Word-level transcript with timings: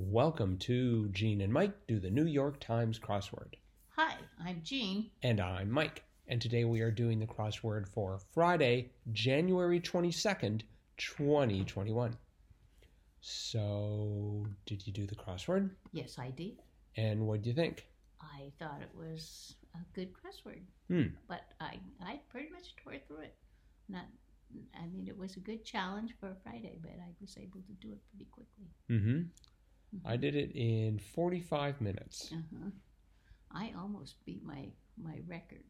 Welcome 0.00 0.58
to 0.58 1.08
Gene 1.08 1.40
and 1.40 1.52
Mike 1.52 1.72
do 1.88 1.98
the 1.98 2.08
New 2.08 2.24
York 2.26 2.60
Times 2.60 3.00
crossword. 3.00 3.54
Hi, 3.96 4.14
I'm 4.46 4.62
Jean. 4.62 5.10
And 5.24 5.40
I'm 5.40 5.72
Mike. 5.72 6.04
And 6.28 6.40
today 6.40 6.64
we 6.64 6.82
are 6.82 6.90
doing 6.92 7.18
the 7.18 7.26
crossword 7.26 7.88
for 7.88 8.20
Friday, 8.32 8.92
January 9.12 9.80
22nd, 9.80 10.62
2021. 10.98 12.16
So, 13.20 14.46
did 14.66 14.86
you 14.86 14.92
do 14.92 15.04
the 15.04 15.16
crossword? 15.16 15.70
Yes, 15.92 16.16
I 16.16 16.30
did. 16.30 16.62
And 16.96 17.26
what 17.26 17.42
do 17.42 17.48
you 17.50 17.56
think? 17.56 17.84
I 18.20 18.52
thought 18.60 18.80
it 18.80 18.96
was 18.96 19.56
a 19.74 19.78
good 19.96 20.10
crossword, 20.12 20.62
Hmm. 20.86 21.08
but 21.26 21.40
I 21.60 21.80
I 22.00 22.20
pretty 22.30 22.50
much 22.50 22.76
tore 22.76 22.98
through 23.08 23.22
it. 23.22 23.34
Not, 23.88 24.06
I 24.80 24.86
mean, 24.86 25.08
it 25.08 25.18
was 25.18 25.36
a 25.36 25.40
good 25.40 25.64
challenge 25.64 26.14
for 26.20 26.28
a 26.28 26.36
Friday, 26.44 26.78
but 26.80 26.92
I 26.92 27.10
was 27.20 27.36
able 27.36 27.62
to 27.62 27.72
do 27.80 27.90
it 27.92 28.00
pretty 28.10 28.26
quickly. 28.30 28.70
Mm-hmm. 28.88 29.22
I 30.04 30.16
did 30.16 30.34
it 30.34 30.52
in 30.54 30.98
45 30.98 31.80
minutes. 31.80 32.32
Uh-huh. 32.32 32.70
I 33.50 33.72
almost 33.78 34.24
beat 34.24 34.44
my 34.44 34.68
my 35.02 35.20
record 35.26 35.64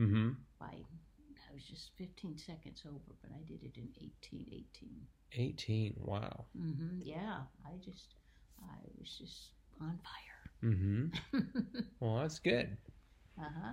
Mm-hmm. 0.00 0.30
by 0.58 0.66
I 0.74 1.54
was 1.54 1.64
just 1.64 1.90
15 1.98 2.38
seconds 2.38 2.82
over, 2.86 3.14
but 3.20 3.30
I 3.30 3.42
did 3.46 3.62
it 3.62 3.76
in 3.76 3.88
18 4.00 4.46
18. 4.52 5.06
18. 5.34 5.94
Wow. 6.00 6.46
Mm-hmm. 6.58 7.00
Yeah, 7.02 7.40
I 7.66 7.76
just 7.84 8.14
I 8.62 8.78
was 8.98 9.16
just 9.18 9.50
on 9.80 9.98
fire. 10.02 10.70
Mm-hmm. 10.72 11.06
Well, 12.00 12.16
that's 12.20 12.38
good. 12.38 12.76
uh-huh. 13.38 13.72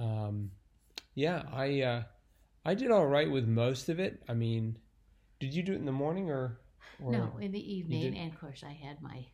Um, 0.00 0.50
yeah, 1.14 1.42
I 1.52 1.80
uh, 1.82 2.02
I 2.64 2.74
did 2.74 2.90
all 2.90 3.06
right 3.06 3.30
with 3.30 3.46
most 3.46 3.88
of 3.88 3.98
it. 3.98 4.22
I 4.28 4.34
mean, 4.34 4.78
did 5.40 5.54
you 5.54 5.62
do 5.62 5.72
it 5.72 5.76
in 5.76 5.84
the 5.86 5.92
morning 5.92 6.30
or? 6.30 6.58
Or 7.02 7.12
No, 7.12 7.36
in 7.40 7.52
the 7.52 7.74
evening, 7.74 8.16
and 8.16 8.32
of 8.32 8.38
course 8.40 8.62
I 8.64 8.72
had 8.72 9.00
my 9.02 9.24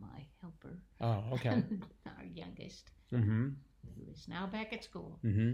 my 0.00 0.26
helper, 0.40 0.78
Oh, 1.00 1.22
okay. 1.34 1.62
our 2.06 2.24
youngest, 2.24 2.90
mm-hmm. 3.12 3.48
who 3.48 4.10
is 4.10 4.26
now 4.28 4.46
back 4.46 4.72
at 4.72 4.82
school. 4.84 5.18
Mm-hmm. 5.24 5.52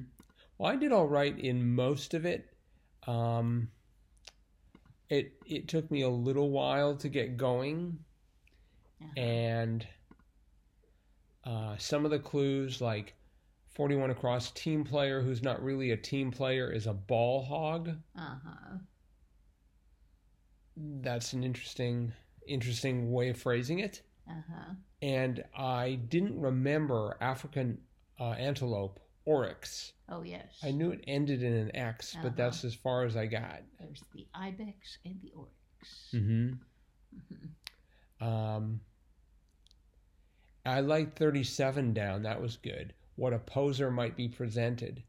Well, 0.59 0.71
I 0.73 0.77
did 0.77 0.93
all 0.93 1.09
right 1.09 1.37
in 1.39 1.75
most 1.75 2.15
of 2.15 2.25
it. 2.25 2.47
Um, 3.07 3.69
it 5.09 5.33
it 5.47 5.69
took 5.69 5.91
me 5.91 6.03
a 6.03 6.09
little 6.09 6.51
while 6.51 6.97
to 6.97 7.09
get 7.09 7.37
going, 7.37 7.99
Uh-huh. 9.01 9.21
and 9.21 9.87
uh, 11.45 11.77
some 11.79 12.05
of 12.05 12.11
the 12.11 12.19
clues, 12.19 12.81
like 12.81 13.15
forty-one 13.75 14.11
across, 14.11 14.51
team 14.53 14.85
player 14.85 15.21
who's 15.23 15.43
not 15.43 15.63
really 15.63 15.91
a 15.93 15.97
team 15.97 16.31
player 16.31 16.71
is 16.71 16.87
a 16.87 16.93
ball 16.95 17.43
hog. 17.45 17.91
Uh-huh. 18.17 18.77
That's 21.01 21.33
an 21.33 21.43
interesting 21.45 22.13
interesting 22.47 23.13
way 23.13 23.29
of 23.31 23.37
phrasing 23.37 23.81
it. 23.81 24.03
Uh-huh. 24.29 24.73
And 25.03 25.45
I 25.57 25.99
didn't 26.09 26.41
remember 26.41 27.17
African 27.21 27.79
uh, 28.21 28.31
antelope 28.33 29.01
oryx. 29.25 29.93
Oh 30.09 30.23
yes. 30.23 30.59
I 30.63 30.71
knew 30.71 30.91
it 30.91 31.05
ended 31.07 31.43
in 31.43 31.53
an 31.53 31.75
X, 31.77 32.15
Uh-huh. 32.15 32.25
but 32.25 32.37
that's 32.37 32.65
as 32.65 32.75
far 32.75 33.05
as 33.05 33.17
I 33.17 33.27
got. 33.27 33.61
There's 33.79 34.03
the 34.15 34.27
ibex 34.35 34.99
and 35.05 35.17
the 35.23 35.33
oryx. 35.33 35.55
Mm-hmm. 36.15 36.53
Mhm. 38.21 38.27
Um, 38.27 38.81
I 40.67 40.81
liked 40.81 41.19
37 41.19 41.93
down. 41.95 42.23
That 42.23 42.41
was 42.41 42.57
good. 42.57 42.93
What 43.17 43.33
a 43.33 43.39
poser 43.39 43.91
might 43.91 44.17
be 44.17 44.29
presented. 44.29 45.03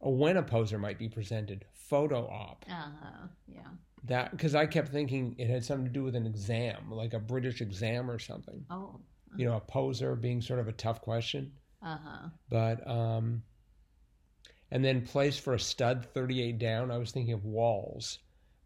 When 0.00 0.36
a 0.36 0.42
poser 0.42 0.78
might 0.78 0.98
be 0.98 1.08
presented. 1.08 1.64
Photo 1.72 2.26
op. 2.26 2.64
Uh-huh. 2.70 3.26
Yeah. 3.46 3.68
That 4.04 4.30
because 4.30 4.54
I 4.54 4.66
kept 4.66 4.88
thinking 4.88 5.34
it 5.38 5.48
had 5.50 5.64
something 5.64 5.84
to 5.86 5.92
do 5.92 6.04
with 6.04 6.14
an 6.16 6.26
exam, 6.26 6.90
like 6.90 7.12
a 7.12 7.18
British 7.18 7.60
exam 7.60 8.10
or 8.10 8.18
something. 8.18 8.64
Oh. 8.70 8.98
You 9.36 9.46
know, 9.46 9.56
a 9.56 9.60
poser 9.60 10.16
being 10.16 10.40
sort 10.40 10.58
of 10.60 10.68
a 10.68 10.72
tough 10.72 11.00
question. 11.02 11.52
Uh-huh. 11.82 12.28
But 12.48 12.88
um, 12.88 13.42
and 14.70 14.84
then 14.84 15.02
place 15.04 15.38
for 15.38 15.54
a 15.54 15.60
stud 15.60 16.06
38 16.14 16.58
down. 16.58 16.90
I 16.90 16.96
was 16.98 17.10
thinking 17.10 17.34
of 17.34 17.44
walls, 17.44 18.18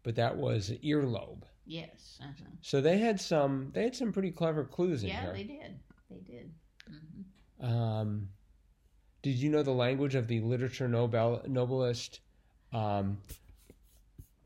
but 0.03 0.15
that 0.15 0.37
was 0.37 0.71
earlobe. 0.83 1.43
Yes. 1.65 2.19
Uh-huh. 2.21 2.45
So 2.61 2.79
they 2.79 2.97
had 2.99 3.19
some. 3.19 3.71
They 3.73 3.83
had 3.83 3.95
some 3.95 4.11
pretty 4.13 4.31
clever 4.31 4.63
clues 4.63 5.03
in 5.03 5.09
Yeah, 5.09 5.21
here. 5.23 5.33
they 5.33 5.43
did. 5.43 5.79
They 6.09 6.19
did. 6.19 6.51
hmm 6.87 7.65
Um, 7.65 8.29
did 9.25 9.37
you 9.37 9.49
know 9.49 9.63
the 9.63 9.71
language 9.71 10.13
of 10.13 10.27
the 10.27 10.39
literature 10.39 10.87
Nobel 10.87 11.41
Nobelist 11.47 12.19
um, 12.71 13.17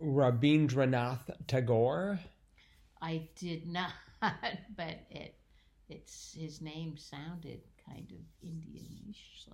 Rabindranath 0.01 1.29
Tagore? 1.47 2.17
I 3.01 3.27
did 3.35 3.67
not, 3.67 3.91
but 4.21 5.01
it 5.09 5.35
it's 5.89 6.33
his 6.33 6.61
name 6.61 6.95
sounded 6.95 7.59
kind 7.85 8.09
of 8.09 8.47
Indianish, 8.49 9.43
so 9.43 9.51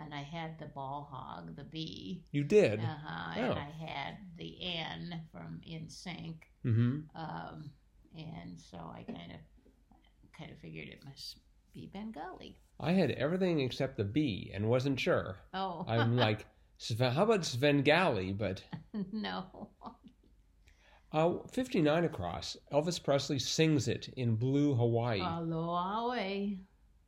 and 0.00 0.14
I 0.14 0.22
had 0.22 0.56
the 0.60 0.66
ball 0.66 1.08
hog, 1.10 1.56
the 1.56 1.64
B. 1.64 2.22
You 2.30 2.44
did. 2.44 2.78
Uh-huh. 2.78 3.32
Oh. 3.38 3.40
And 3.40 3.58
I 3.58 3.72
had 3.84 4.18
the 4.36 4.56
N 4.62 5.20
from 5.32 5.60
NSYNC. 5.68 6.36
hmm 6.62 7.00
Um, 7.16 7.72
and 8.16 8.56
so 8.56 8.76
I 8.76 9.02
kind 9.02 9.32
of 9.32 9.40
kind 10.38 10.52
of 10.52 10.58
figured 10.58 10.86
it 10.86 11.04
must 11.04 11.38
be 11.78 11.90
Bengali. 11.92 12.56
I 12.80 12.92
had 12.92 13.10
everything 13.12 13.60
except 13.60 13.96
the 13.96 14.04
B 14.04 14.50
and 14.54 14.68
wasn't 14.68 14.98
sure. 14.98 15.36
Oh, 15.54 15.84
I'm 15.88 16.16
like, 16.26 16.46
Sven, 16.78 17.12
how 17.12 17.22
about 17.24 17.44
Svengali? 17.44 18.32
But 18.32 18.62
no. 19.12 19.68
uh, 21.12 21.34
59 21.52 22.04
across. 22.04 22.56
Elvis 22.72 23.02
Presley 23.02 23.38
sings 23.38 23.88
it 23.88 24.08
in 24.16 24.36
Blue 24.36 24.74
Hawaii. 24.74 25.20
Aloha. 25.20 26.14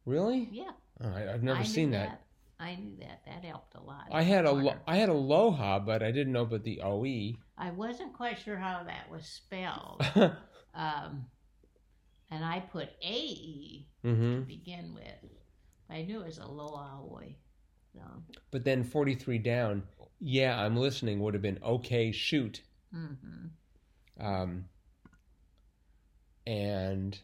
really? 0.06 0.48
Yeah. 0.52 0.70
All 1.02 1.10
right, 1.10 1.28
I've 1.28 1.42
never 1.42 1.60
I 1.60 1.64
seen 1.64 1.90
that. 1.92 2.22
I 2.58 2.74
knew 2.76 2.94
that. 3.00 3.22
That 3.24 3.42
helped 3.44 3.74
a 3.74 3.80
lot. 3.80 4.04
I 4.12 4.22
had 4.22 4.44
a 4.44 4.52
lo- 4.52 4.76
I 4.86 4.96
had 4.96 5.08
Aloha, 5.08 5.78
but 5.78 6.02
I 6.02 6.10
didn't 6.10 6.34
know 6.34 6.42
about 6.42 6.62
the. 6.62 6.82
OE. 6.82 7.38
I 7.56 7.70
wasn't 7.70 8.12
quite 8.12 8.38
sure 8.38 8.58
how 8.58 8.82
that 8.84 9.10
was 9.10 9.24
spelled. 9.24 10.04
um, 10.74 11.24
and 12.30 12.44
I 12.44 12.60
put 12.60 12.88
AE 13.02 13.86
hmm 14.02 14.34
to 14.36 14.40
begin 14.42 14.94
with. 14.94 15.30
I 15.88 16.02
knew 16.02 16.20
it 16.20 16.26
was 16.26 16.38
Aloha. 16.38 17.00
So, 17.92 18.00
But 18.52 18.64
then 18.64 18.84
43 18.84 19.38
down, 19.38 19.82
yeah, 20.20 20.60
I'm 20.60 20.76
listening 20.76 21.20
would 21.20 21.34
have 21.34 21.42
been 21.42 21.58
okay, 21.62 22.12
shoot. 22.12 22.62
Mm-hmm. 22.94 24.24
Um, 24.24 24.64
and 26.46 27.18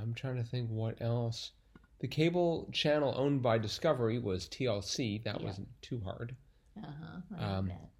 I'm 0.00 0.14
trying 0.14 0.36
to 0.36 0.44
think 0.44 0.70
what 0.70 1.00
else. 1.02 1.52
The 2.00 2.08
cable 2.08 2.68
channel 2.72 3.14
owned 3.16 3.42
by 3.42 3.58
Discovery 3.58 4.18
was 4.18 4.48
TLC. 4.48 5.22
That 5.24 5.40
Yeah. 5.40 5.46
wasn't 5.46 5.68
too 5.82 6.00
hard. 6.00 6.36
uh-huh. 6.76 7.20
I 7.36 7.44
Um, 7.44 7.66
that. 7.68 7.90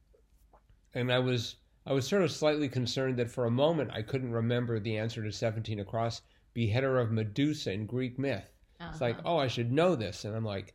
And 0.95 1.13
I 1.13 1.19
was 1.19 1.57
I 1.87 1.93
was 1.93 2.07
sort 2.07 2.23
of 2.23 2.31
slightly 2.31 2.69
concerned 2.69 3.17
that 3.19 3.31
for 3.31 3.47
a 3.47 3.51
moment 3.51 3.91
I 3.93 4.03
couldn't 4.03 4.33
remember 4.33 4.79
the 4.79 4.97
answer 4.97 5.23
to 5.23 5.33
17 5.33 5.81
across 5.81 6.23
beheader 6.55 6.99
of 6.99 7.11
Medusa 7.11 7.73
in 7.73 7.87
Greek 7.87 8.19
myth. 8.19 8.49
It's 8.81 9.01
like, 9.01 9.19
Uh-huh. 9.19 9.35
oh, 9.35 9.39
I 9.39 9.47
should 9.49 9.71
know 9.73 9.95
this, 9.95 10.25
and 10.25 10.35
I'm 10.35 10.45
like, 10.45 10.75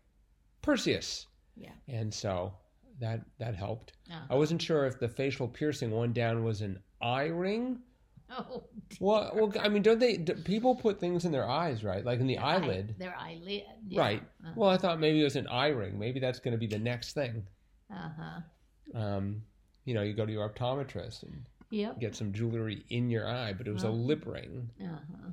Perseus. 0.62 1.28
Yeah. 1.56 1.72
And 1.88 2.14
so 2.14 2.54
that 3.00 3.22
that 3.38 3.56
helped. 3.56 3.94
Uh-huh. 4.10 4.26
I 4.30 4.36
wasn't 4.36 4.62
sure 4.62 4.86
if 4.86 5.00
the 5.00 5.08
facial 5.10 5.48
piercing 5.48 5.92
one 5.92 6.14
down 6.14 6.44
was 6.44 6.62
an 6.62 6.80
eye 7.02 7.28
ring. 7.28 7.80
Oh, 8.30 8.66
dear. 8.90 8.98
Well, 9.00 9.32
well, 9.34 9.54
I 9.62 9.70
mean, 9.70 9.82
don't 9.84 10.00
they? 10.00 10.18
Do 10.18 10.34
people 10.34 10.76
put 10.76 11.00
things 11.00 11.24
in 11.24 11.32
their 11.32 11.48
eyes, 11.48 11.82
right? 11.86 12.04
Like 12.04 12.20
in 12.20 12.28
the 12.28 12.38
Eye- 12.38 12.56
eyelid, 12.58 12.94
their 13.00 13.16
eyelid. 13.18 13.64
Yeah. 13.88 14.02
right? 14.02 14.24
Uh 14.46 14.52
Well, 14.54 14.70
I 14.70 14.76
thought 14.76 15.00
maybe 15.00 15.22
it 15.22 15.24
was 15.24 15.38
an 15.38 15.48
eye 15.48 15.70
ring. 15.70 15.98
Maybe 15.98 16.20
that's 16.20 16.40
going 16.40 16.52
to 16.52 16.58
be 16.58 16.68
the 16.68 16.78
next 16.78 17.14
thing. 17.14 17.48
Uh 17.90 18.10
huh. 18.20 19.00
Um, 19.00 19.44
you 19.88 19.94
know, 19.94 20.02
you 20.04 20.14
go 20.14 20.26
to 20.26 20.32
your 20.32 20.48
optometrist 20.50 21.24
and 21.24 21.46
Yep. 21.70 22.00
get 22.00 22.16
some 22.16 22.32
jewelry 22.34 22.86
in 22.90 23.10
your 23.10 23.28
eye, 23.28 23.54
but 23.54 23.68
it 23.68 23.72
was 23.74 23.84
a 23.84 23.88
Uh-huh. 23.88 23.96
lip 23.96 24.26
ring. 24.26 24.70
Uh 24.82 24.86
huh. 25.12 25.32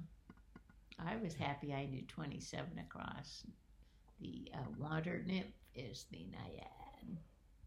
I 0.99 1.17
was 1.17 1.35
happy 1.35 1.75
I 1.75 1.87
knew 1.87 2.03
27 2.03 2.79
across. 2.79 3.45
The 4.21 4.51
uh, 4.55 4.59
water 4.79 5.23
nymph 5.27 5.53
is 5.75 6.07
the 6.11 6.25
naiad. 6.31 7.19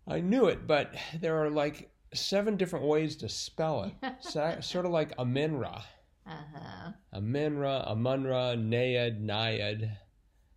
I 0.07 0.21
knew 0.21 0.47
it, 0.47 0.65
but 0.65 0.95
there 1.19 1.43
are 1.43 1.49
like 1.49 1.91
seven 2.13 2.55
different 2.55 2.85
ways 2.85 3.17
to 3.17 3.27
spell 3.29 3.83
it. 3.83 4.15
so, 4.21 4.57
sort 4.61 4.85
of 4.85 4.91
like 4.91 5.15
Amenra, 5.17 5.83
Uh 6.25 6.43
huh. 6.55 6.91
Amenra, 7.13 7.85
Amunra, 7.89 8.55
Naiad, 8.57 9.21
Naiad. 9.21 9.97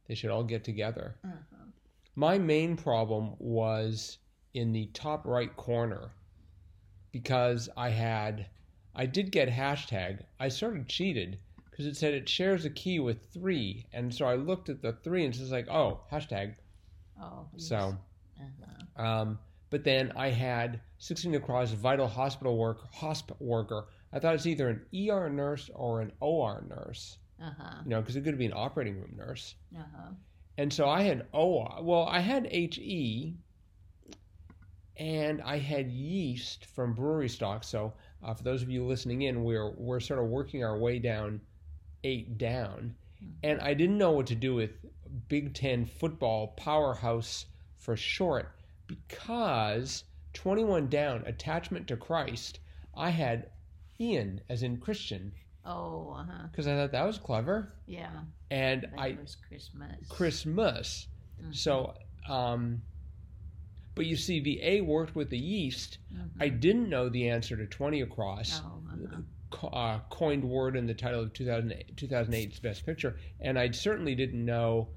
They 0.07 0.15
should 0.15 0.31
all 0.31 0.45
get 0.45 0.63
together. 0.65 1.17
Uh 1.25 1.29
huh. 1.51 1.65
My 2.15 2.39
main 2.39 2.77
problem 2.77 3.35
was 3.39 4.19
in 4.55 4.73
the 4.73 4.87
top 4.95 5.27
right 5.27 5.55
corner 5.57 6.11
because 7.13 7.69
I 7.77 7.91
had, 7.91 8.47
I 8.95 9.07
did 9.07 9.31
get 9.33 9.49
hashtag. 9.49 10.21
I 10.39 10.49
sort 10.49 10.77
of 10.77 10.87
cheated 10.89 11.39
because 11.71 11.87
it 11.87 11.97
said 11.97 12.15
it 12.15 12.29
shares 12.29 12.65
a 12.65 12.71
key 12.71 12.99
with 13.01 13.27
three. 13.33 13.87
And 13.93 14.15
so 14.15 14.27
I 14.27 14.35
looked 14.35 14.69
at 14.69 14.83
the 14.83 14.93
three 14.93 15.25
and 15.25 15.31
it's 15.33 15.39
just 15.41 15.53
like, 15.53 15.69
oh, 15.69 16.01
hashtag. 16.13 16.55
Oh. 17.21 17.47
So, 17.57 17.97
Uh-huh. 18.41 19.03
um, 19.03 19.39
but 19.71 19.85
then 19.85 20.13
I 20.17 20.31
had 20.31 20.81
16 20.99 21.35
across 21.35 21.71
vital 21.73 22.09
hospital 22.09 22.57
work, 22.59 22.93
hosp 22.93 23.31
worker, 23.41 23.87
I 24.13 24.19
thought 24.19 24.35
it's 24.35 24.47
either 24.47 24.69
an 24.69 24.85
ER 24.93 25.29
nurse 25.31 25.71
or 25.75 26.01
an 26.01 26.13
OR 26.21 26.65
nurse. 26.69 27.19
Uh 27.41 27.51
huh. 27.57 27.77
You 27.85 27.91
know, 27.91 28.01
because 28.01 28.17
it 28.17 28.25
could 28.25 28.37
be 28.39 28.47
an 28.47 28.53
operating 28.55 28.99
room 29.01 29.15
nurse. 29.17 29.55
Uh 29.77 29.83
huh. 29.97 30.11
And 30.59 30.73
so 30.73 30.89
I 30.89 31.03
had 31.03 31.27
OR. 31.33 31.79
Well, 31.81 32.07
I 32.07 32.21
had 32.21 32.47
HE, 32.53 33.37
and 35.01 35.41
I 35.43 35.59
had 35.59 35.91
yeast 35.91 36.67
from 36.67 36.93
brewery 36.93 37.29
stock. 37.29 37.65
So 37.65 37.95
uh, 38.23 38.35
for 38.35 38.45
those 38.45 38.63
of 38.63 38.71
you 38.71 38.85
listening 38.85 39.23
in, 39.23 39.43
we're 39.43 39.71
we're 39.77 39.99
sort 39.99 40.21
of 40.21 40.27
working 40.27 40.63
our 40.63 40.79
way 40.79 40.99
down 41.01 41.41
eight 42.05 42.39
down, 42.39 42.95
and 43.43 43.61
I 43.61 43.75
didn't 43.75 43.99
know 43.99 44.13
what 44.13 44.27
to 44.29 44.35
do 44.35 44.55
with 44.55 44.71
Big 45.29 45.55
Ten 45.55 45.87
football 45.87 46.49
powerhouse 46.49 47.47
for 47.77 47.97
short 47.97 48.53
because 48.87 50.05
twenty 50.35 50.65
one 50.65 50.89
down 50.89 51.25
attachment 51.27 51.89
to 51.89 51.97
Christ. 51.97 52.61
I 52.95 53.11
had 53.11 53.49
Ian 53.99 54.41
as 54.49 54.63
in 54.63 54.77
Christian 54.79 55.33
Oh, 55.65 56.15
uh 56.19 56.25
huh. 56.25 56.47
because 56.51 56.67
I 56.67 56.75
thought 56.77 56.93
that 56.93 57.07
was 57.07 57.19
clever, 57.19 57.73
Yeah. 57.87 58.09
and 58.51 58.83
That 58.83 58.91
I 58.99 59.17
was 59.21 59.37
Christmas. 59.37 60.09
Christmas. 60.09 61.07
Mhm. 61.43 61.55
So, 61.55 61.95
um, 62.29 62.83
but 64.01 64.07
you 64.07 64.17
see, 64.17 64.41
the 64.41 64.63
A 64.63 64.81
worked 64.81 65.15
with 65.15 65.29
the 65.29 65.37
yeast. 65.37 65.99
Mhm. 66.11 66.31
I 66.41 66.49
didn't 66.49 66.89
know 66.89 67.11
the 67.11 67.29
answer 67.29 67.55
to 67.55 67.67
20 67.67 68.01
across, 68.01 68.63
Oh, 68.65 68.83
uh-huh. 68.91 69.21
co- 69.51 69.69
uh, 69.69 70.01
coined 70.09 70.43
word 70.43 70.75
in 70.75 70.87
the 70.87 70.95
title 70.95 71.21
of 71.21 71.35
2008, 71.35 71.97
2008's 71.97 72.59
Best 72.61 72.87
Picture, 72.87 73.19
and 73.41 73.59
I 73.59 73.71
certainly 73.73 74.15
didn't 74.15 74.43
know 74.43 74.89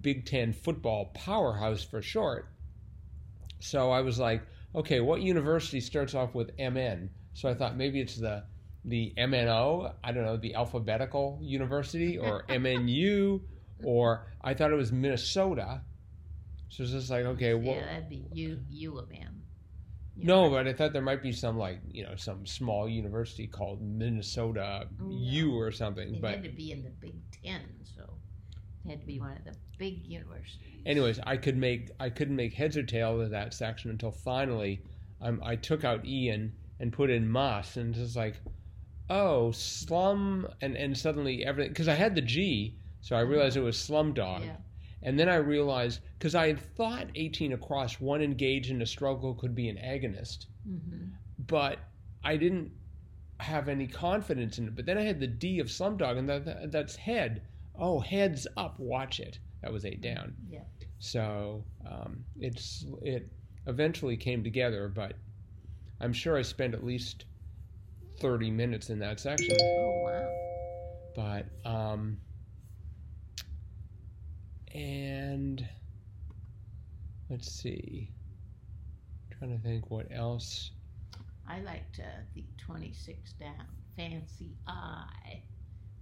Big 0.00 0.26
Ten 0.26 0.52
football 0.52 1.06
powerhouse 1.06 1.82
for 1.82 2.00
short. 2.02 2.50
So 3.58 3.90
I 3.90 4.00
was 4.00 4.20
like, 4.20 4.42
okay, 4.76 5.00
what 5.00 5.22
university 5.22 5.80
starts 5.80 6.14
off 6.14 6.32
with 6.36 6.52
MN? 6.56 7.10
So 7.34 7.48
I 7.48 7.54
thought 7.54 7.76
maybe 7.76 8.00
it's 8.00 8.14
the 8.16 8.44
the 8.84 9.12
MNO, 9.16 9.92
I 10.04 10.12
don't 10.12 10.24
know, 10.24 10.36
the 10.36 10.54
alphabetical 10.54 11.40
university, 11.42 12.16
or 12.16 12.44
MNU, 12.48 13.40
or 13.82 14.26
I 14.40 14.54
thought 14.54 14.70
it 14.70 14.76
was 14.76 14.92
Minnesota. 14.92 15.82
So 16.72 16.84
it's 16.84 16.92
just 16.92 17.10
like, 17.10 17.26
okay, 17.26 17.52
well, 17.52 17.74
yeah, 17.74 17.84
that'd 17.84 18.08
be 18.08 18.24
U 18.32 18.58
U 18.70 18.98
of 18.98 19.10
M. 19.12 19.42
You 20.16 20.26
no, 20.26 20.48
but 20.48 20.66
I 20.66 20.72
thought 20.72 20.94
there 20.94 21.02
might 21.02 21.22
be 21.22 21.30
some 21.30 21.58
like 21.58 21.80
you 21.90 22.02
know 22.02 22.16
some 22.16 22.46
small 22.46 22.88
university 22.88 23.46
called 23.46 23.82
Minnesota 23.82 24.88
U 25.06 25.54
or 25.54 25.70
something. 25.70 26.14
it 26.14 26.22
But 26.22 26.30
had 26.30 26.44
to 26.44 26.48
be 26.48 26.72
in 26.72 26.82
the 26.82 26.88
Big 26.88 27.12
Ten, 27.44 27.60
so 27.94 28.14
it 28.86 28.90
had 28.90 29.00
to 29.02 29.06
be 29.06 29.20
one 29.20 29.32
of 29.32 29.44
the 29.44 29.54
big 29.76 30.06
universities. 30.06 30.80
anyways, 30.86 31.20
I 31.26 31.36
could 31.36 31.58
make 31.58 31.90
I 32.00 32.08
couldn't 32.08 32.36
make 32.36 32.54
heads 32.54 32.78
or 32.78 32.82
tail 32.84 33.20
of 33.20 33.28
that 33.30 33.52
section 33.52 33.90
until 33.90 34.10
finally 34.10 34.80
um, 35.20 35.42
I 35.44 35.56
took 35.56 35.84
out 35.84 36.06
Ian 36.06 36.54
and 36.80 36.90
put 36.90 37.10
in 37.10 37.28
Moss, 37.28 37.76
and 37.76 37.90
it's 37.90 37.98
just 37.98 38.16
like, 38.16 38.36
oh, 39.10 39.50
slum, 39.50 40.48
and 40.62 40.74
and 40.74 40.96
suddenly 40.96 41.44
everything 41.44 41.70
because 41.70 41.88
I 41.88 41.94
had 41.96 42.14
the 42.14 42.22
G, 42.22 42.78
so 43.02 43.14
I 43.14 43.20
realized 43.20 43.58
it 43.58 43.60
was 43.60 43.76
Slumdog. 43.76 44.46
Yeah. 44.46 44.56
And 45.02 45.18
then 45.18 45.28
I 45.28 45.36
realized 45.36 46.00
because 46.18 46.34
I 46.34 46.46
had 46.46 46.60
thought 46.60 47.08
18 47.14 47.52
across, 47.52 48.00
one 48.00 48.22
engaged 48.22 48.70
in 48.70 48.82
a 48.82 48.86
struggle 48.86 49.34
could 49.34 49.54
be 49.54 49.68
an 49.68 49.76
agonist. 49.76 50.46
hmm 50.66 51.06
but 51.48 51.78
I 52.22 52.36
didn't 52.36 52.70
have 53.40 53.68
any 53.68 53.88
confidence 53.88 54.58
in 54.58 54.68
it. 54.68 54.76
But 54.76 54.86
then 54.86 54.96
I 54.96 55.02
had 55.02 55.18
the 55.18 55.26
D 55.26 55.58
of 55.58 55.66
Slumdog, 55.66 56.16
and 56.18 56.28
that, 56.28 56.44
that, 56.44 56.70
that's 56.70 56.94
head. 56.94 57.42
Oh, 57.76 57.98
heads 57.98 58.46
up, 58.56 58.78
watch 58.78 59.18
it. 59.18 59.38
That 59.62 59.72
was 59.72 59.84
eight 59.84 60.00
down. 60.00 60.34
Yeah. 60.48 60.60
So 60.98 61.64
um, 61.84 62.24
it's 62.38 62.84
it 63.02 63.28
eventually 63.66 64.16
came 64.16 64.44
together, 64.44 64.88
but 64.88 65.14
I'm 66.00 66.12
sure 66.12 66.36
I 66.36 66.42
spent 66.42 66.74
at 66.74 66.84
least 66.84 67.24
30 68.20 68.50
minutes 68.50 68.90
in 68.90 69.00
that 69.00 69.18
section. 69.18 69.56
Oh 69.60 70.02
wow. 70.04 70.28
But 71.16 71.68
um, 71.68 72.18
and 74.74 75.66
let's 77.30 77.50
see. 77.52 78.10
trying 79.38 79.56
to 79.56 79.62
think 79.62 79.90
what 79.90 80.06
else. 80.12 80.70
I 81.48 81.60
liked 81.60 81.98
uh, 82.00 82.04
the 82.34 82.44
26 82.58 83.32
down. 83.34 83.66
Fancy 83.96 84.56
Eye 84.66 85.42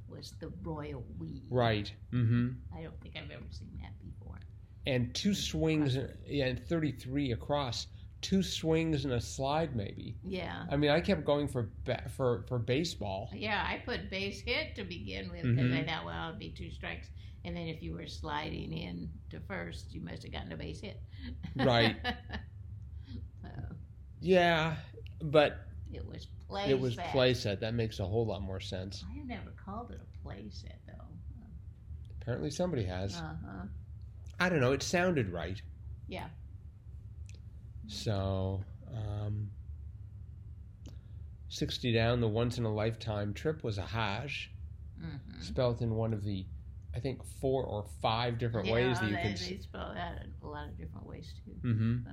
was 0.08 0.34
the 0.40 0.52
royal 0.62 1.04
weed. 1.18 1.42
Right. 1.50 1.90
Mm-hmm. 2.12 2.48
I 2.76 2.82
don't 2.82 3.00
think 3.00 3.16
I've 3.16 3.30
ever 3.30 3.42
seen 3.50 3.70
that 3.82 3.92
before. 4.00 4.38
and 4.86 5.14
two 5.14 5.34
swings, 5.34 5.96
yeah, 6.26 6.46
and 6.46 6.66
33 6.66 7.32
across, 7.32 7.86
two 8.22 8.42
swings 8.42 9.04
and 9.04 9.14
a 9.14 9.20
slide 9.20 9.74
maybe. 9.74 10.16
Yeah. 10.22 10.64
I 10.70 10.76
mean, 10.76 10.90
I 10.90 11.00
kept 11.00 11.24
going 11.24 11.48
for 11.48 11.70
ba- 11.84 12.08
for 12.14 12.44
for 12.48 12.58
baseball. 12.58 13.30
Yeah, 13.32 13.64
I 13.66 13.78
put 13.84 14.10
base 14.10 14.40
hit 14.42 14.74
to 14.76 14.84
begin 14.84 15.30
with 15.30 15.42
because 15.42 15.72
I 15.72 15.82
Mhm. 15.82 15.86
thought, 15.88 16.04
well, 16.04 16.28
it'd 16.28 16.38
be 16.38 16.50
two 16.50 16.70
strikes. 16.70 17.08
And 17.44 17.56
then 17.56 17.68
if 17.68 17.82
you 17.82 17.94
were 17.94 18.06
sliding 18.06 18.72
in 18.72 19.08
to 19.30 19.40
first, 19.40 19.94
you 19.94 20.02
must 20.02 20.22
have 20.24 20.32
gotten 20.32 20.52
a 20.52 20.56
base 20.56 20.80
hit. 20.80 21.00
Right. 21.56 21.96
so 23.42 23.48
Yeah, 24.20 24.76
but 25.22 25.66
it 25.92 26.06
was 26.06 26.26
play 26.46 26.70
it 26.70 26.78
was 26.78 26.96
set. 26.96 27.10
play 27.12 27.32
set. 27.34 27.60
That 27.60 27.74
makes 27.74 27.98
a 28.00 28.06
whole 28.06 28.26
lot 28.26 28.42
more 28.42 28.60
sense. 28.60 29.04
I 29.10 29.18
never 29.24 29.50
called 29.52 29.90
it 29.92 30.00
a 30.02 30.22
play 30.22 30.48
set, 30.50 30.78
though. 30.86 30.92
Apparently, 32.20 32.50
somebody 32.50 32.84
has. 32.84 33.16
Uh 33.16 33.34
huh. 33.46 33.66
I 34.38 34.48
don't 34.50 34.60
know. 34.60 34.72
It 34.72 34.82
sounded 34.82 35.30
right. 35.30 35.60
Yeah. 36.08 36.28
So, 37.90 38.62
um, 38.94 39.50
60 41.48 41.92
down, 41.92 42.20
the 42.20 42.28
once 42.28 42.56
in 42.56 42.64
a 42.64 42.72
lifetime 42.72 43.34
trip 43.34 43.64
was 43.64 43.78
a 43.78 43.82
Hajj, 43.82 44.50
Mm-hmm. 45.02 45.40
spelt 45.40 45.80
in 45.80 45.94
one 45.94 46.12
of 46.12 46.24
the, 46.24 46.44
I 46.94 47.00
think, 47.00 47.24
four 47.40 47.64
or 47.64 47.86
five 48.02 48.38
different 48.38 48.66
yeah, 48.68 48.74
ways 48.74 49.00
that 49.00 49.08
you 49.08 49.16
they, 49.16 49.22
can. 49.22 49.32
they 49.32 49.58
spell 49.58 49.92
that 49.94 50.26
a 50.42 50.46
lot 50.46 50.68
of 50.68 50.76
different 50.76 51.06
ways 51.06 51.32
too. 51.42 51.52
Mm-hmm. 51.66 52.10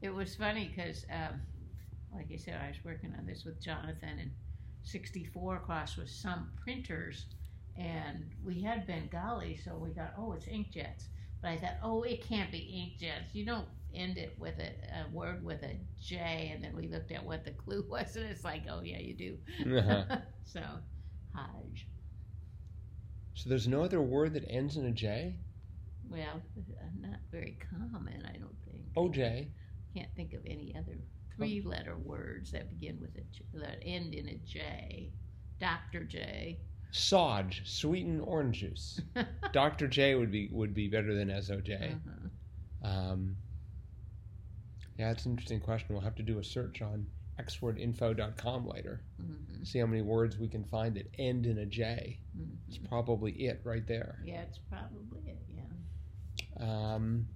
It 0.00 0.08
was 0.08 0.34
funny 0.34 0.72
because, 0.74 1.04
um, 1.12 1.42
like 2.14 2.28
I 2.32 2.36
said, 2.38 2.58
I 2.64 2.68
was 2.68 2.78
working 2.82 3.12
on 3.18 3.26
this 3.26 3.44
with 3.44 3.60
Jonathan, 3.62 4.18
and 4.18 4.30
64 4.84 5.56
across 5.56 5.98
was 5.98 6.10
some 6.10 6.50
printers, 6.62 7.26
and 7.76 8.24
we 8.42 8.62
had 8.62 8.86
Bengali, 8.86 9.60
so 9.62 9.76
we 9.76 9.90
thought, 9.90 10.14
oh, 10.16 10.32
it's 10.32 10.46
inkjets. 10.46 11.08
But 11.42 11.48
I 11.50 11.56
thought, 11.58 11.76
oh, 11.82 12.04
it 12.04 12.26
can't 12.26 12.50
be 12.50 12.58
inkjets. 12.58 13.34
You 13.34 13.44
don't 13.44 13.68
end 13.94 14.18
it 14.18 14.34
with 14.38 14.58
a, 14.58 14.70
a 14.98 15.10
word 15.12 15.44
with 15.44 15.62
a 15.62 15.78
J, 16.00 16.52
and 16.54 16.62
then 16.62 16.74
we 16.76 16.88
looked 16.88 17.12
at 17.12 17.24
what 17.24 17.44
the 17.44 17.52
clue 17.52 17.84
was, 17.90 18.16
and 18.16 18.26
it's 18.26 18.44
like, 18.44 18.62
oh, 18.70 18.82
yeah, 18.82 18.98
you 18.98 19.14
do. 19.14 19.78
Uh-huh. 19.78 20.16
so, 20.44 20.60
Hajj. 21.34 21.86
So 23.34 23.48
there's 23.48 23.68
no 23.68 23.82
other 23.82 24.00
word 24.00 24.34
that 24.34 24.44
ends 24.48 24.76
in 24.76 24.86
a 24.86 24.92
J? 24.92 25.36
Well, 26.08 26.40
uh, 26.56 26.84
not 27.00 27.20
very 27.32 27.58
common, 27.70 28.24
I 28.26 28.38
don't 28.38 28.56
think. 28.64 28.82
OJ. 28.96 29.48
Can't 29.94 30.14
think 30.14 30.34
of 30.34 30.40
any 30.46 30.74
other 30.76 30.98
three-letter 31.36 31.96
words 31.96 32.52
that 32.52 32.68
begin 32.70 32.98
with 33.00 33.16
a 33.16 33.22
J, 33.32 33.44
that 33.54 33.78
end 33.84 34.14
in 34.14 34.28
a 34.28 34.36
J. 34.46 35.10
Doctor 35.60 36.04
J. 36.04 36.58
Sodge, 36.90 37.62
sweetened 37.64 38.22
orange 38.22 38.60
juice. 38.60 39.00
Dr. 39.52 39.88
J 39.88 40.14
would 40.14 40.30
be 40.30 40.48
would 40.52 40.74
be 40.74 40.88
better 40.88 41.12
than 41.12 41.28
SOJ. 41.28 41.96
Uh-huh. 41.96 42.88
Um, 42.88 43.36
yeah, 44.96 45.08
that's 45.08 45.26
an 45.26 45.32
interesting 45.32 45.60
question. 45.60 45.88
We'll 45.94 46.04
have 46.04 46.14
to 46.16 46.22
do 46.22 46.38
a 46.38 46.44
search 46.44 46.82
on 46.82 47.06
xwordinfo.com 47.40 48.66
later. 48.68 49.02
Mhm. 49.20 49.66
See 49.66 49.78
how 49.80 49.86
many 49.86 50.02
words 50.02 50.38
we 50.38 50.48
can 50.48 50.64
find 50.64 50.94
that 50.96 51.10
end 51.18 51.46
in 51.46 51.58
a 51.58 51.66
J. 51.66 52.20
Mhm. 52.36 52.56
It's 52.68 52.78
probably 52.78 53.32
it 53.32 53.60
right 53.64 53.86
there. 53.86 54.20
Yeah, 54.24 54.42
it's 54.42 54.58
probably 54.58 55.20
it. 55.26 55.38
Yeah. 55.48 56.94
Um, 56.94 57.26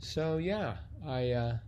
so 0.00 0.36
yeah, 0.38 0.76
I 1.04 1.30
uh, 1.32 1.58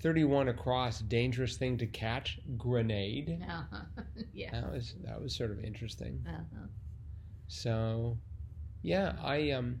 31 0.00 0.48
across, 0.48 1.00
dangerous 1.00 1.56
thing 1.56 1.76
to 1.78 1.86
catch, 1.86 2.38
grenade. 2.56 3.42
Uh-huh. 3.46 3.82
yeah. 4.32 4.50
That 4.52 4.72
was 4.72 4.94
that 5.04 5.20
was 5.20 5.34
sort 5.34 5.50
of 5.50 5.62
interesting. 5.62 6.24
Uh-huh. 6.26 6.66
So, 7.48 8.18
yeah, 8.82 9.16
I 9.22 9.50
um, 9.52 9.80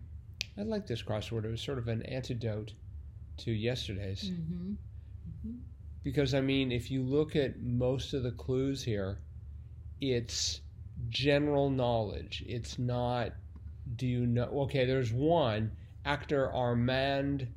I 0.58 0.62
like 0.62 0.86
this 0.86 1.02
crossword. 1.02 1.44
It 1.44 1.50
was 1.50 1.62
sort 1.62 1.78
of 1.78 1.88
an 1.88 2.02
antidote 2.02 2.74
to 3.38 3.52
yesterday's 3.52 4.30
Mm-hmm. 4.30 4.74
because 6.02 6.34
I 6.34 6.40
mean, 6.40 6.72
if 6.72 6.90
you 6.90 7.02
look 7.02 7.34
at 7.36 7.60
most 7.60 8.14
of 8.14 8.22
the 8.22 8.30
clues 8.32 8.82
here, 8.84 9.18
it's 10.00 10.60
general 11.08 11.70
knowledge. 11.70 12.44
It's 12.46 12.78
not. 12.78 13.32
Do 13.96 14.06
you 14.06 14.26
know? 14.26 14.44
Okay, 14.64 14.84
there's 14.84 15.12
one 15.12 15.72
actor 16.04 16.50
Armand 16.52 17.48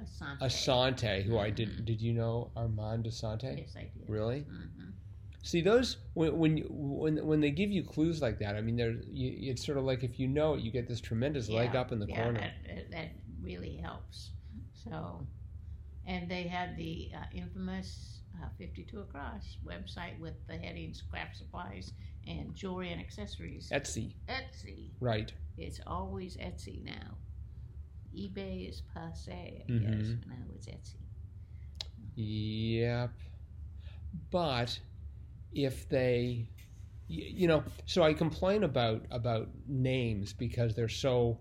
Assante. 0.00 0.40
Assante, 0.40 1.22
who 1.24 1.38
I 1.38 1.50
Mhm. 1.50 1.54
did. 1.56 1.84
Did 1.84 2.00
you 2.00 2.12
know 2.12 2.50
Armand 2.56 3.04
Assante? 3.06 3.58
Yes, 3.58 3.74
I 3.76 3.90
did. 3.96 4.08
Really? 4.08 4.40
Mm-hmm. 4.40 4.90
See 5.42 5.60
those 5.60 5.98
when 6.14 6.36
when 6.38 6.56
you- 6.56 6.68
when 6.70 7.24
when 7.26 7.40
they 7.40 7.50
give 7.50 7.70
you 7.70 7.82
clues 7.84 8.20
like 8.20 8.38
that. 8.40 8.54
I 8.56 8.60
mean, 8.60 8.76
there's 8.76 9.04
you, 9.08 9.50
it's 9.50 9.64
sort 9.64 9.78
of 9.78 9.84
like 9.84 10.02
if 10.04 10.18
you 10.18 10.26
know 10.28 10.54
it, 10.54 10.60
you 10.62 10.70
get 10.70 10.86
this 10.88 11.00
tremendous 11.00 11.48
leg 11.48 11.74
up 11.76 11.90
in 11.92 11.98
the 12.00 12.06
yeah, 12.06 12.22
corner. 12.22 12.40
That- 12.66 12.90
that 12.90 13.08
really 13.40 13.76
helps. 13.76 14.30
So, 14.90 15.26
and 16.06 16.30
they 16.30 16.44
had 16.44 16.76
the 16.76 17.10
uh, 17.14 17.24
infamous 17.32 18.20
uh, 18.42 18.48
52 18.58 19.00
Across 19.00 19.58
website 19.66 20.18
with 20.20 20.34
the 20.46 20.56
headings 20.56 21.02
craft 21.10 21.36
supplies 21.36 21.92
and 22.26 22.54
jewelry 22.54 22.92
and 22.92 23.00
accessories. 23.00 23.70
Etsy, 23.72 24.14
Etsy. 24.28 24.90
right? 25.00 25.32
It's 25.56 25.80
always 25.86 26.36
Etsy 26.36 26.84
now. 26.84 27.16
eBay 28.16 28.68
is 28.68 28.80
passe, 28.94 29.30
I 29.68 29.70
Mhm. 29.70 29.80
guess. 29.98 30.16
Now 30.26 30.44
it's 30.54 30.66
Etsy. 30.66 30.96
Yep. 32.14 33.12
But 34.30 34.80
if 35.52 35.88
they, 35.88 36.48
you 37.06 37.46
know, 37.48 37.64
so 37.86 38.02
I 38.02 38.14
complain 38.14 38.64
about 38.64 39.06
about 39.10 39.48
names 39.66 40.32
because 40.32 40.74
they're 40.74 40.88
so. 40.88 41.40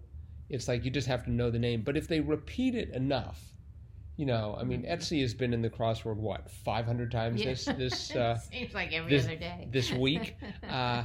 It's 0.49 0.67
like 0.67 0.85
you 0.85 0.91
just 0.91 1.07
have 1.07 1.23
to 1.25 1.31
know 1.31 1.49
the 1.51 1.59
name. 1.59 1.81
But 1.81 1.97
if 1.97 2.07
they 2.07 2.19
repeat 2.19 2.73
it 2.75 2.89
enough, 2.91 3.41
you 4.15 4.25
know, 4.25 4.57
I 4.59 4.63
mean, 4.63 4.83
Etsy 4.83 5.21
has 5.21 5.33
been 5.33 5.53
in 5.53 5.61
the 5.61 5.69
crossword 5.69 6.17
what 6.17 6.49
five 6.49 6.85
hundred 6.85 7.11
times 7.11 7.41
Yeah. 7.41 7.49
this 7.49 7.65
this. 7.65 8.11
Uh, 8.15 8.35
Seems 8.37 8.73
like 8.73 8.93
every 8.93 9.09
this- 9.11 9.25
other 9.25 9.35
day. 9.35 9.67
this 9.71 9.91
week, 9.91 10.35
uh, 10.69 11.03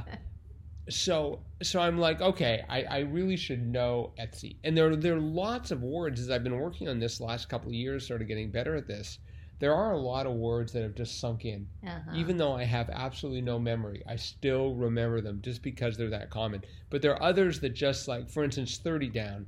so 0.89 1.39
so 1.61 1.79
I'm 1.79 1.97
like, 1.97 2.21
okay, 2.21 2.63
I, 2.69 2.83
I 2.83 2.99
really 2.99 3.37
should 3.37 3.65
know 3.65 4.13
Etsy. 4.19 4.57
And 4.63 4.75
there 4.77 4.95
there 4.95 5.15
are 5.15 5.19
lots 5.19 5.71
of 5.71 5.81
words 5.83 6.19
as 6.19 6.29
I've 6.29 6.43
been 6.43 6.57
working 6.57 6.87
on 6.89 6.99
this 6.99 7.19
last 7.21 7.49
couple 7.49 7.69
of 7.69 7.73
years, 7.75 8.07
sort 8.07 8.21
of 8.21 8.27
getting 8.27 8.51
better 8.51 8.75
at 8.75 8.87
this. 8.87 9.19
There 9.63 9.73
are 9.73 9.93
a 9.93 9.97
lot 9.97 10.25
of 10.25 10.33
words 10.33 10.73
that 10.73 10.83
have 10.83 10.93
just 10.93 11.21
sunk 11.21 11.45
in. 11.45 11.69
uh-huh. 11.87 12.11
Even 12.17 12.35
though 12.35 12.51
I 12.51 12.65
have 12.65 12.89
absolutely 12.89 13.39
no 13.39 13.57
memory, 13.57 14.03
I 14.05 14.17
still 14.17 14.75
remember 14.75 15.21
them 15.21 15.39
just 15.41 15.61
because 15.61 15.95
they're 15.95 16.09
that 16.09 16.29
common. 16.29 16.65
But 16.89 17.01
there 17.01 17.13
are 17.13 17.23
others 17.23 17.61
that 17.61 17.69
just 17.69 18.09
like, 18.09 18.29
for 18.29 18.43
instance, 18.43 18.81
30 18.83 19.07
down. 19.07 19.45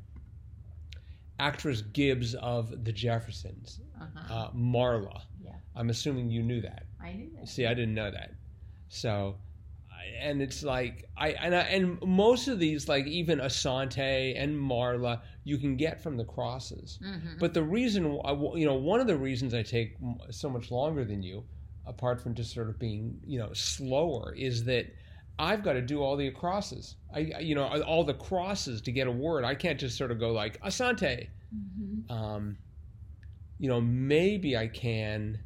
Actress 1.37 1.81
Gibbs 1.81 2.33
of 2.35 2.85
the 2.85 2.93
Jeffersons, 2.93 3.81
uh-huh. 4.01 4.33
uh, 4.33 4.51
Marla. 4.51 5.23
Yeah. 5.43 5.51
I'm 5.75 5.89
assuming 5.89 6.29
you 6.29 6.43
knew 6.43 6.61
that. 6.61 6.85
I 7.03 7.11
knew 7.11 7.31
that. 7.35 7.49
See, 7.49 7.65
I 7.65 7.73
didn't 7.73 7.93
know 7.93 8.09
that. 8.09 8.31
So, 8.87 9.35
and 10.19 10.41
it's 10.41 10.63
like 10.63 11.05
I 11.17 11.29
and 11.31 11.55
I, 11.55 11.61
and 11.61 12.01
most 12.01 12.47
of 12.47 12.59
these, 12.59 12.87
like 12.87 13.05
even 13.07 13.39
Assante 13.39 14.33
and 14.41 14.55
Marla, 14.57 15.21
you 15.43 15.57
can 15.57 15.75
get 15.77 16.01
from 16.01 16.17
the 16.17 16.25
crosses. 16.25 16.99
Mhm. 17.03 17.39
But 17.39 17.53
the 17.53 17.63
reason, 17.63 18.19
I, 18.23 18.31
you 18.55 18.65
know, 18.65 18.75
one 18.75 18.99
of 18.99 19.07
the 19.07 19.17
reasons 19.17 19.53
I 19.53 19.63
take 19.63 19.95
so 20.31 20.49
much 20.49 20.71
longer 20.71 21.05
than 21.05 21.21
you, 21.23 21.45
apart 21.85 22.21
from 22.21 22.33
just 22.35 22.53
sort 22.53 22.69
of 22.69 22.79
being, 22.79 23.19
you 23.25 23.39
know, 23.39 23.51
slower, 23.53 24.33
is 24.35 24.63
that 24.65 24.85
I've 25.37 25.63
got 25.63 25.73
to 25.73 25.81
do 25.81 26.01
all 26.01 26.15
the 26.15 26.31
crosses. 26.31 26.95
I, 27.13 27.19
you 27.39 27.55
know, 27.55 27.65
all 27.83 28.03
the 28.03 28.13
crosses 28.13 28.81
to 28.83 28.91
get 28.91 29.07
a 29.07 29.11
word. 29.11 29.43
I 29.43 29.53
can't 29.55 29.79
just 29.79 29.97
sort 29.97 30.11
of 30.11 30.19
go 30.19 30.31
like 30.31 30.59
Assante. 30.61 31.27
Mhm. 31.53 32.09
Um, 32.11 32.57
you 33.57 33.69
know, 33.69 33.81
maybe 33.81 34.57
I 34.57 34.67
can. 34.67 35.39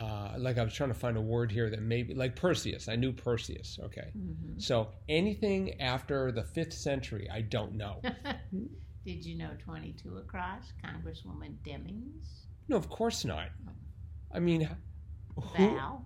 Uh, 0.00 0.34
like 0.38 0.58
I 0.58 0.64
was 0.64 0.74
trying 0.74 0.90
to 0.90 0.98
find 0.98 1.16
a 1.16 1.20
word 1.20 1.52
here 1.52 1.70
that 1.70 1.80
maybe 1.80 2.14
like 2.14 2.34
Perseus. 2.34 2.88
I 2.88 2.96
knew 2.96 3.12
Perseus. 3.12 3.78
Okay, 3.84 4.10
Mhm. 4.16 4.60
so 4.60 4.88
anything 5.08 5.80
after 5.80 6.32
the 6.32 6.42
fifth 6.42 6.72
century, 6.72 7.28
I 7.30 7.42
don't 7.42 7.74
know. 7.74 8.00
Did 9.04 9.24
you 9.24 9.36
know 9.36 9.50
22 9.64 10.16
across? 10.16 10.72
Congresswoman 10.84 11.56
Demings? 11.64 12.46
no, 12.68 12.76
of 12.76 12.88
course 12.88 13.24
not. 13.24 13.48
I 14.32 14.40
mean, 14.40 14.68
who? 15.36 15.68
Val? 15.76 16.04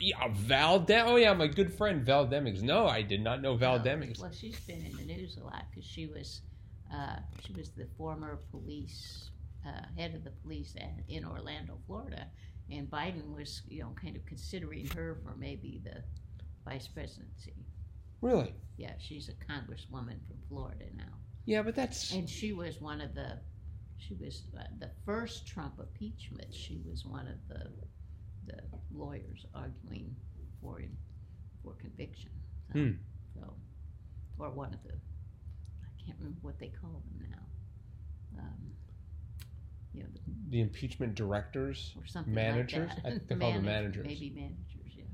Yeah, 0.00 0.28
Val. 0.32 0.78
De- 0.80 1.04
oh 1.04 1.16
yeah, 1.16 1.34
my 1.34 1.48
good 1.48 1.74
friend 1.76 2.06
Val 2.06 2.26
Demings. 2.26 2.62
No, 2.62 2.86
I 2.86 3.02
did 3.02 3.20
not 3.20 3.42
know 3.42 3.56
Val 3.56 3.78
No. 3.78 3.84
Demings. 3.84 4.20
Well, 4.20 4.30
she's 4.32 4.58
been 4.60 4.80
in 4.86 4.96
the 4.96 5.04
news 5.04 5.36
a 5.36 5.44
lot 5.44 5.64
because 5.70 5.84
she 5.84 6.06
was 6.06 6.40
uh, 6.94 7.16
she 7.44 7.52
was 7.52 7.70
the 7.70 7.86
former 7.98 8.38
police 8.52 9.30
uh, 9.66 9.82
head 9.98 10.14
of 10.14 10.22
the 10.22 10.30
police 10.30 10.74
at, 10.80 10.94
in 11.08 11.24
Orlando, 11.24 11.78
Florida, 11.88 12.28
and 12.70 12.90
Biden 12.90 13.34
was 13.34 13.62
you 13.68 13.82
know 13.82 13.94
kind 14.00 14.16
of 14.16 14.24
considering 14.26 14.86
her 14.94 15.18
for 15.22 15.34
maybe 15.36 15.80
the 15.84 16.02
vice 16.68 16.88
presidency. 16.88 17.54
Really? 18.22 18.54
Yeah, 18.76 18.94
she's 18.98 19.28
a 19.28 19.52
congresswoman 19.52 20.26
from 20.26 20.38
Florida 20.48 20.86
now, 20.96 21.14
Yeah, 21.44 21.62
but 21.62 21.74
that's 21.74 22.12
and 22.12 22.28
she 22.28 22.52
was 22.52 22.80
one 22.80 23.00
of 23.00 23.14
the 23.14 23.38
she 23.98 24.14
was 24.14 24.42
uh, 24.58 24.64
the 24.78 24.90
first 25.04 25.46
Trump 25.46 25.74
impeachment. 25.78 26.52
She 26.52 26.80
was 26.86 27.04
one 27.06 27.26
of 27.28 27.38
the 27.48 27.70
the 28.46 28.60
lawyers 28.92 29.46
arguing 29.54 30.14
for 30.60 30.78
him 30.80 30.96
for 31.62 31.74
conviction. 31.74 32.30
So, 32.72 32.78
Hmm. 32.78 32.92
so 33.34 33.54
or 34.38 34.50
one 34.50 34.74
of 34.74 34.82
the 34.82 34.92
I 34.92 35.88
can't 36.04 36.18
remember 36.18 36.40
what 36.42 36.58
they 36.58 36.68
call 36.68 37.02
them 37.04 37.28
now. 37.30 38.40
Um, 38.40 38.75
you 39.96 40.02
know, 40.02 40.08
the, 40.14 40.20
the 40.50 40.60
impeachment 40.60 41.14
directors. 41.14 41.94
or 41.96 42.06
something 42.06 42.34
Managers? 42.34 42.88
Like 42.90 43.02
that. 43.02 43.06
I 43.06 43.10
think 43.10 43.28
they 43.28 43.34
call 43.36 43.52
them 43.52 43.64
Manage- 43.64 43.96
managers. 43.96 44.06
Maybe 44.06 44.30
managers. 44.34 44.94
Yeah. 44.96 45.04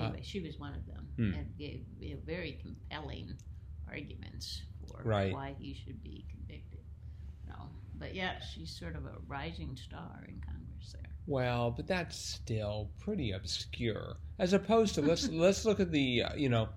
Uh, 0.00 0.04
Anyway, 0.06 0.22
she 0.24 0.40
was 0.40 0.58
one 0.58 0.74
of 0.74 0.86
them 0.86 1.06
Hmm. 1.16 1.34
and 1.34 1.56
gave 1.58 1.84
you 2.00 2.14
know, 2.14 2.20
very 2.26 2.58
compelling 2.62 3.34
arguments 3.88 4.62
for 4.88 5.02
Right. 5.04 5.32
why 5.32 5.54
he 5.58 5.74
should 5.74 6.02
be 6.02 6.24
convicted. 6.30 6.80
No, 7.46 7.68
but 7.98 8.14
yeah, 8.14 8.40
she's 8.40 8.76
sort 8.76 8.96
of 8.96 9.04
a 9.04 9.14
rising 9.26 9.76
star 9.76 10.24
in 10.28 10.40
Congress 10.40 10.92
there. 10.92 11.10
Well, 11.26 11.70
but 11.70 11.86
that's 11.86 12.16
still 12.18 12.90
pretty 12.98 13.30
obscure. 13.32 14.16
As 14.38 14.52
opposed 14.52 14.94
to 14.96 15.02
let's 15.02 15.28
let's 15.46 15.64
look 15.64 15.80
at 15.80 15.90
the 15.92 16.22
uh, 16.24 16.34
you 16.34 16.48
know 16.48 16.68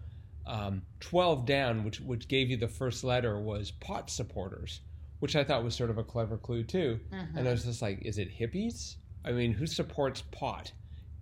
um, 0.46 0.84
twelve 1.00 1.46
down, 1.46 1.84
which 1.84 2.00
which 2.02 2.28
gave 2.28 2.50
you 2.50 2.58
the 2.58 2.68
first 2.68 3.04
letter 3.04 3.40
was 3.40 3.72
pot 3.72 4.10
supporters, 4.10 4.82
which 5.20 5.36
I 5.36 5.44
thought 5.44 5.64
was 5.64 5.76
sort 5.76 5.90
of 5.90 5.98
a 5.98 6.04
clever 6.04 6.38
clue 6.38 6.64
too. 6.64 7.00
And 7.36 7.48
I 7.48 7.52
was 7.52 7.66
just 7.66 7.82
like, 7.82 8.00
is 8.04 8.18
it 8.18 8.30
hippies? 8.38 8.96
I 9.26 9.32
mean, 9.32 9.54
who 9.54 9.66
supports 9.68 10.22
pot? 10.32 10.72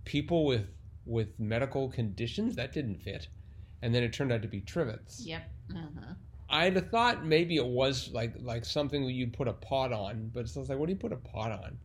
People 0.04 0.44
with 0.44 0.66
with 1.04 1.28
medical 1.38 1.88
conditions 1.88 2.56
that 2.56 2.72
didn't 2.72 3.00
fit, 3.02 3.28
and 3.82 3.94
then 3.94 4.02
it 4.02 4.12
turned 4.12 4.32
out 4.32 4.42
to 4.42 4.48
be 4.48 4.60
trivets. 4.60 5.24
Yep. 5.24 5.42
Uh-huh. 5.74 6.14
I'd 6.48 6.76
have 6.76 6.90
thought 6.90 7.24
maybe 7.24 7.56
it 7.56 7.66
was 7.66 8.10
like 8.12 8.34
like 8.40 8.64
something 8.64 9.04
that 9.04 9.12
you'd 9.12 9.32
put 9.32 9.48
a 9.48 9.52
pot 9.52 9.92
on, 9.92 10.30
but 10.32 10.40
it's 10.40 10.56
like, 10.56 10.78
what 10.78 10.86
do 10.86 10.92
you 10.92 10.98
put 10.98 11.12
a 11.12 11.16
pot 11.16 11.50
on? 11.52 11.78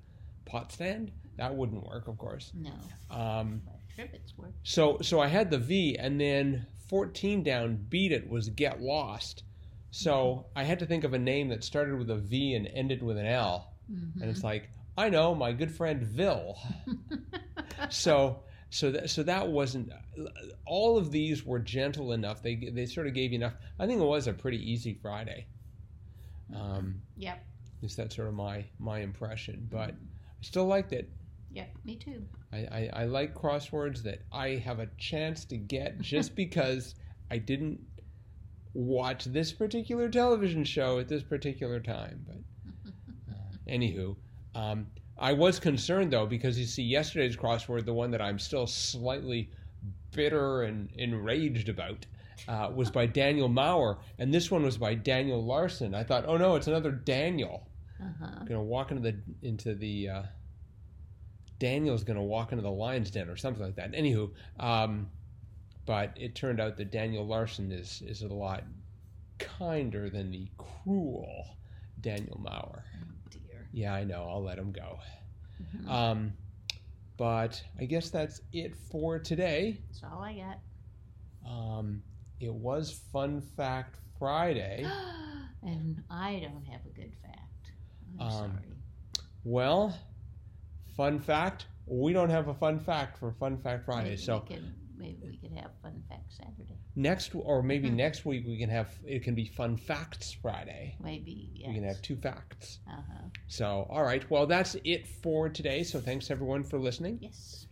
Pot 0.46 0.72
stand? 0.72 1.12
That 1.38 1.56
wouldn't 1.56 1.84
work, 1.88 2.08
of 2.08 2.18
course. 2.18 2.52
No, 2.54 2.72
Um, 3.10 3.62
but 3.66 3.80
trivets 3.96 4.34
were. 4.38 4.52
so 4.64 5.00
so 5.02 5.20
I 5.20 5.28
had 5.28 5.50
the 5.50 5.58
V, 5.58 5.98
and 5.98 6.20
then 6.22 6.66
14 6.90 7.42
down, 7.42 7.78
beat 7.90 8.12
it 8.12 8.30
was 8.30 8.50
get 8.50 8.82
lost. 8.82 9.44
So 9.92 10.48
I 10.56 10.64
had 10.64 10.80
to 10.80 10.86
think 10.86 11.04
of 11.04 11.14
a 11.14 11.20
name 11.20 11.50
that 11.50 11.64
started 11.64 11.98
with 11.98 12.10
a 12.10 12.18
V 12.18 12.56
and 12.56 12.68
ended 12.68 13.04
with 13.04 13.18
an 13.18 13.26
L, 13.28 13.74
Mhm. 13.92 14.22
and 14.22 14.30
it's 14.30 14.44
like 14.44 14.70
I 14.98 15.10
know 15.10 15.34
my 15.36 15.52
good 15.54 15.72
friend 15.72 16.02
Vil. 16.04 16.58
So 17.90 18.44
so 18.70 18.92
that 18.92 19.10
so 19.10 19.24
that 19.24 19.48
wasn't. 19.50 19.92
All 20.66 20.98
of 20.98 21.12
these 21.12 21.46
were 21.46 21.60
gentle 21.60 22.12
enough. 22.14 22.42
They 22.42 22.56
they 22.56 22.86
sort 22.86 23.08
of 23.08 23.14
gave 23.14 23.32
you 23.32 23.38
enough. 23.38 23.56
I 23.80 23.86
think 23.88 24.00
it 24.02 24.06
was 24.06 24.28
a 24.28 24.34
pretty 24.34 24.58
easy 24.72 24.94
Friday. 24.94 25.48
Um, 26.54 27.02
Yep. 27.18 27.38
at 27.38 27.84
least 27.84 27.98
that's 27.98 28.16
sort 28.16 28.28
of 28.28 28.34
my 28.34 28.66
my 28.80 29.00
impression, 29.00 29.68
but 29.70 29.92
I 29.92 30.42
still 30.42 30.66
liked 30.66 30.94
it. 30.94 31.10
Yep. 31.52 31.74
Me 31.84 31.96
too. 31.98 32.26
I, 32.54 32.58
I, 32.58 32.90
I 32.94 33.06
like 33.06 33.34
crosswords 33.34 34.04
that 34.04 34.20
I 34.32 34.50
have 34.50 34.80
a 34.80 34.88
chance 34.98 35.44
to 35.46 35.58
get 35.58 36.00
just 36.00 36.36
because 36.36 36.96
I 37.30 37.38
didn't 37.40 37.80
watch 38.74 39.26
this 39.26 39.52
particular 39.52 40.10
television 40.10 40.64
show 40.64 41.00
at 41.00 41.08
this 41.08 41.24
particular 41.24 41.80
time. 41.80 42.26
But 42.28 42.38
uh, 43.34 43.34
anywho, 43.70 44.16
um, 44.56 44.88
I 45.18 45.34
was 45.34 45.60
concerned 45.60 46.12
though 46.14 46.26
because 46.26 46.58
you 46.60 46.66
see 46.66 46.84
yesterday's 46.84 47.36
crossword, 47.38 47.86
the 47.86 47.94
one 47.94 48.12
that 48.12 48.22
I'm 48.22 48.40
still 48.40 48.68
slightly 48.68 49.50
bitter 50.12 50.64
and 50.64 50.90
enraged 50.96 51.70
about. 51.70 52.06
Uh, 52.48 52.72
was 52.74 52.90
by 52.90 53.06
Daniel 53.22 53.48
Maurer, 53.48 54.00
and 54.18 54.34
this 54.34 54.50
one 54.50 54.64
was 54.64 54.76
by 54.78 54.96
Daniel 54.96 55.46
Larsen. 55.46 55.94
I 55.94 56.04
thought, 56.04 56.26
oh 56.28 56.38
no, 56.38 56.56
it's 56.56 56.66
another 56.68 56.90
Daniel 56.92 57.68
Uh-huh. 58.02 58.46
gonna 58.46 58.64
walk 58.64 58.90
into 58.90 59.04
the 59.12 59.20
into 59.48 59.76
the 59.76 60.10
uh, 60.10 60.24
Daniel's 61.60 62.04
gonna 62.04 62.24
walk 62.24 62.52
into 62.52 62.64
the 62.64 62.72
lion's 62.72 63.12
den 63.12 63.30
or 63.30 63.36
something 63.38 63.64
like 63.64 63.76
that. 63.76 63.92
Anywho, 63.92 64.32
um, 64.60 65.10
but 65.86 66.12
it 66.16 66.36
turned 66.36 66.60
out 66.60 66.78
that 66.78 66.92
Daniel 66.92 67.26
Larsen 67.26 67.72
is 67.72 68.02
is 68.06 68.22
a 68.22 68.28
lot 68.28 68.64
kinder 69.40 70.10
than 70.10 70.32
the 70.32 70.48
cruel 70.58 71.58
Daniel 72.00 72.40
Maurer. 72.40 72.84
Oh 73.02 73.30
dear. 73.30 73.68
Yeah, 73.72 73.94
I 73.94 74.04
know. 74.04 74.24
I'll 74.30 74.44
let 74.44 74.58
him 74.58 74.72
go. 74.72 75.00
Mhm. 75.78 75.88
Um, 75.90 76.34
but 77.18 77.64
I 77.80 77.86
guess 77.86 78.10
that's 78.10 78.42
it 78.52 78.76
for 78.76 79.20
today. 79.20 79.78
That's 79.90 80.04
all 80.04 80.22
I 80.22 80.34
got. 80.36 80.60
Um, 81.50 82.02
it 82.40 82.54
was 82.54 82.92
Fun 83.12 83.42
Fact 83.42 83.98
Friday. 84.18 84.86
and 85.64 86.04
I 86.10 86.40
don't 86.40 86.66
have 86.66 86.82
a 86.86 86.90
good 86.90 87.14
fact. 87.22 87.72
I'm 88.20 88.28
Um, 88.28 88.32
sorry. 88.32 88.52
Well, 89.44 89.98
fun 90.96 91.20
fact: 91.20 91.66
we 91.88 92.14
don't 92.14 92.30
have 92.30 92.48
a 92.48 92.54
fun 92.54 92.80
fact 92.80 93.18
for 93.18 93.32
Fun 93.34 93.58
Fact 93.58 93.86
Friday. 93.86 94.10
maybe 94.10 94.18
So 94.22 94.44
maybe 94.98 95.31
we 96.40 96.56
could 96.56 96.70
have 96.70 96.78
fun 96.78 96.78
fact 96.78 96.78
Saturday. 96.78 96.80
next 96.96 97.36
or 97.36 97.64
maybe 97.64 97.90
Mhm. 97.90 97.96
next 97.96 98.26
week 98.26 98.46
we 98.48 98.58
can 98.58 98.70
have 98.70 99.00
it 99.06 99.24
can 99.24 99.36
be 99.36 99.46
fun 99.46 99.78
facts 99.78 100.32
Friday. 100.34 100.96
Maybe. 101.00 101.50
Yes. 101.54 101.68
We 101.70 101.74
can 101.76 101.84
have 101.84 102.02
two 102.02 102.16
facts. 102.18 102.80
Uh-huh. 102.88 103.30
So, 103.48 103.88
all 103.90 104.04
right. 104.04 104.30
Well, 104.30 104.48
that's 104.48 104.76
it 104.84 105.08
for 105.08 105.50
today. 105.50 105.84
So, 105.84 106.00
thanks 106.02 106.32
everyone 106.32 106.64
for 106.64 106.80
listening, 106.80 107.20
Yes. 107.22 107.68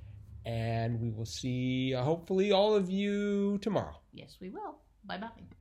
and 0.45 0.99
we 0.99 1.09
will 1.11 1.25
see 1.25 1.93
uh, 1.93 2.03
hopefully 2.03 2.51
all 2.51 2.75
of 2.75 2.89
you 2.89 3.57
tomorrow. 3.59 3.95
Yes, 4.13 4.37
we 4.39 4.49
will. 4.49 4.79
Bye 5.03 5.17
bye. 5.17 5.49